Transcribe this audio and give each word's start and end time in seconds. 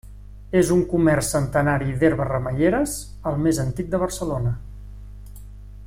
És 0.61 0.69
un 0.75 0.79
comerç 0.93 1.27
centenari 1.33 1.91
d'herbes 2.03 2.31
remeieres, 2.31 2.97
el 3.33 3.39
més 3.45 3.61
antic 3.65 3.93
de 3.93 4.01
Barcelona. 4.05 4.57